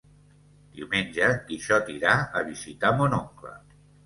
[0.79, 3.55] Diumenge en Quixot irà a visitar mon oncle.